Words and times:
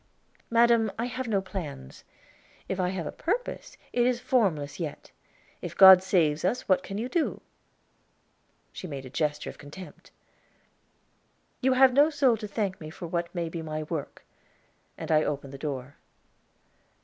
"Madam, 0.49 0.91
I 0.97 1.05
have 1.05 1.27
no 1.27 1.43
plans. 1.43 2.03
If 2.67 2.79
I 2.79 2.89
have 2.89 3.05
a 3.05 3.11
Purpose, 3.11 3.77
it 3.93 4.07
is 4.07 4.19
formless 4.19 4.79
yet. 4.79 5.11
If 5.61 5.77
God 5.77 6.01
saves 6.01 6.43
us 6.43 6.67
what 6.67 6.81
can 6.81 6.97
you 6.97 7.07
do?" 7.07 7.39
She 8.73 8.87
made 8.87 9.05
a 9.05 9.11
gesture 9.11 9.51
of 9.51 9.59
contempt. 9.59 10.09
"You 11.61 11.73
have 11.73 11.93
no 11.93 12.09
soul 12.09 12.35
to 12.37 12.47
thank 12.47 12.81
me 12.81 12.89
for 12.89 13.05
what 13.05 13.35
may 13.35 13.47
be 13.47 13.61
my 13.61 13.83
work," 13.83 14.25
and 14.97 15.11
I 15.11 15.23
opened 15.23 15.53
the 15.53 15.59
door. 15.59 15.97